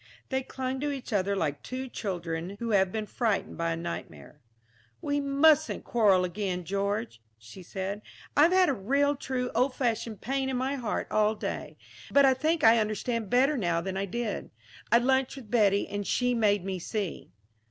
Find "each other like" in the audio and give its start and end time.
0.89-1.61